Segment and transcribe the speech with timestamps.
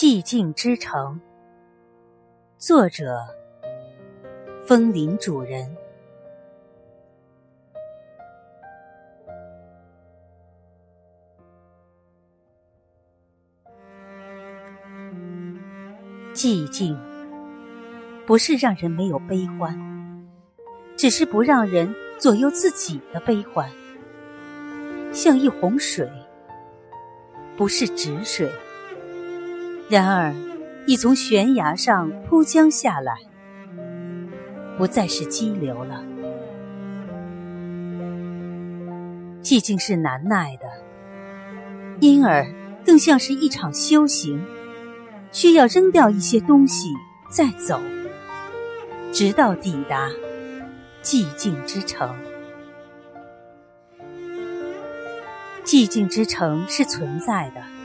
[0.00, 1.20] 寂静之城，
[2.56, 3.20] 作者：
[4.66, 5.76] 枫林主人。
[16.32, 16.98] 寂静
[18.26, 19.78] 不是让人没有悲欢，
[20.96, 23.70] 只是不让人左右自己的悲欢，
[25.12, 26.10] 像一泓水，
[27.54, 28.50] 不是止水。
[29.90, 30.32] 然而，
[30.86, 33.16] 已从悬崖上扑将下来，
[34.78, 36.04] 不再是激流了。
[39.42, 40.66] 寂静是难耐的，
[41.98, 42.46] 因而
[42.86, 44.40] 更像是一场修行，
[45.32, 46.90] 需要扔掉一些东西
[47.28, 47.80] 再走，
[49.10, 50.08] 直到抵达
[51.02, 52.14] 寂静之城。
[55.64, 57.79] 寂静之城是存在的。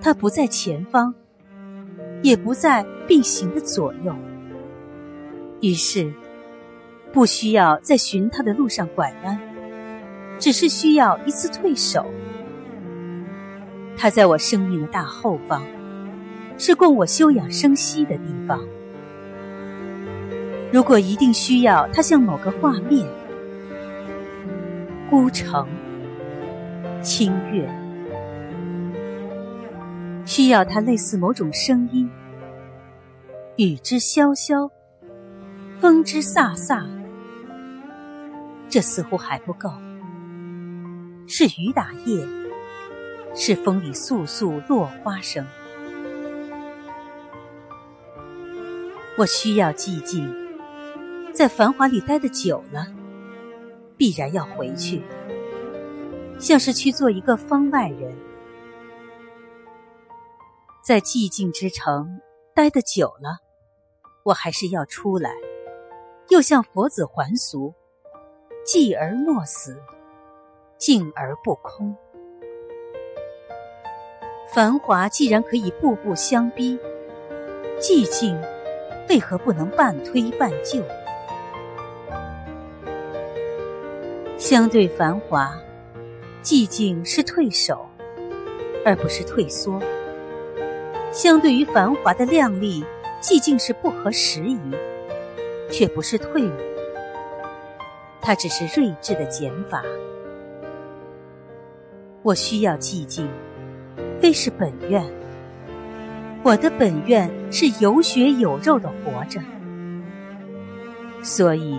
[0.00, 1.14] 它不在前方，
[2.22, 4.14] 也不在并行的左右，
[5.60, 6.12] 于是
[7.12, 9.38] 不需要在寻它的路上拐弯，
[10.38, 12.06] 只是需要一次退守。
[13.96, 15.62] 它在我生命的大后方，
[16.56, 18.60] 是供我休养生息的地方。
[20.72, 23.08] 如果一定需要它像某个画面，
[25.10, 25.66] 孤城，
[27.02, 27.68] 清月。
[30.28, 32.06] 需要它类似某种声音，
[33.56, 34.70] 雨之潇潇，
[35.80, 36.86] 风之飒飒，
[38.68, 39.70] 这似乎还不够。
[41.26, 42.26] 是雨打叶，
[43.34, 45.46] 是风里簌簌落花声。
[49.16, 50.30] 我需要寂静，
[51.32, 52.86] 在繁华里待的久了，
[53.96, 55.00] 必然要回去，
[56.38, 58.14] 像是去做一个方外人。
[60.88, 62.18] 在寂静之城
[62.54, 63.40] 待得久了，
[64.24, 65.34] 我还是要出来，
[66.30, 67.74] 又向佛子还俗，
[68.64, 69.78] 寂而莫死，
[70.78, 71.94] 静而不空。
[74.50, 76.78] 繁华既然可以步步相逼，
[77.78, 78.40] 寂静
[79.10, 80.82] 为何不能半推半就？
[84.38, 85.54] 相对繁华，
[86.42, 87.86] 寂静是退守，
[88.86, 89.78] 而不是退缩。
[91.10, 92.84] 相对于繁华的靓丽，
[93.20, 94.58] 寂静是不合时宜，
[95.70, 96.52] 却不是退伍。
[98.20, 99.82] 它只是睿智的减法。
[102.22, 103.26] 我需要寂静，
[104.20, 105.02] 非是本愿。
[106.42, 109.40] 我的本愿是有血有肉的活着，
[111.22, 111.78] 所以，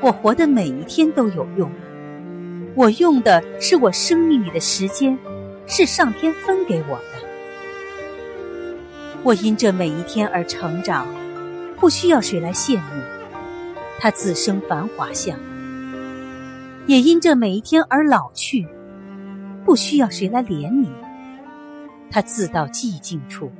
[0.00, 1.70] 我活的每一天都有用。
[2.74, 5.16] 我用的是我生命里的时间，
[5.66, 7.27] 是上天分给我的。
[9.24, 11.06] 我因这每一天而成长，
[11.76, 13.02] 不需要谁来羡慕。
[14.00, 15.38] 他自生繁华相，
[16.86, 18.66] 也因这每一天而老去，
[19.64, 20.88] 不需要谁来怜悯。
[22.10, 23.50] 他自到寂静处。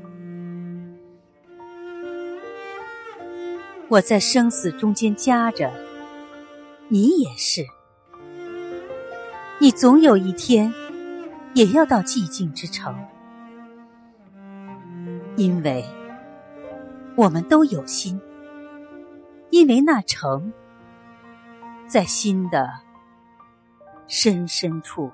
[3.89, 5.71] 我在生死中间夹着，
[6.89, 7.67] 你也是。
[9.59, 10.73] 你总有一天，
[11.53, 12.95] 也要到寂静之城。
[15.38, 15.84] 因为
[17.16, 18.21] 我们都有心，
[19.50, 20.53] 因为那城
[21.87, 22.69] 在心的
[24.09, 25.12] 深深处。